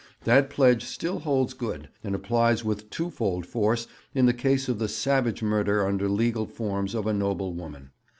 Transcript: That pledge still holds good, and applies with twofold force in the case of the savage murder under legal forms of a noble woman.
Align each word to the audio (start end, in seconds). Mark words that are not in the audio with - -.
That 0.23 0.49
pledge 0.49 0.83
still 0.85 1.19
holds 1.19 1.53
good, 1.53 1.87
and 2.03 2.15
applies 2.15 2.65
with 2.65 2.89
twofold 2.89 3.45
force 3.45 3.85
in 4.15 4.25
the 4.25 4.33
case 4.33 4.67
of 4.67 4.79
the 4.79 4.87
savage 4.87 5.43
murder 5.43 5.85
under 5.85 6.09
legal 6.09 6.47
forms 6.47 6.95
of 6.95 7.05
a 7.05 7.13
noble 7.13 7.53
woman. 7.53 7.91